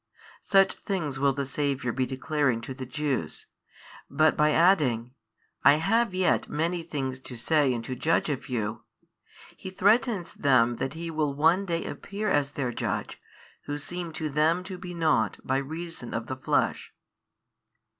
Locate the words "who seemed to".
13.65-14.29